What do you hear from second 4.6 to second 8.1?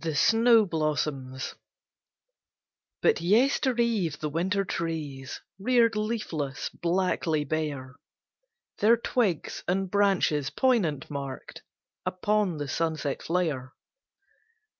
trees Reared leafless, blackly bare,